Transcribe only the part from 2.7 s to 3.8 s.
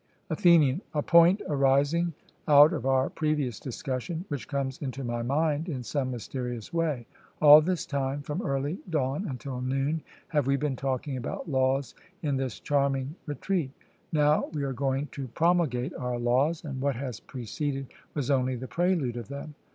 of our previous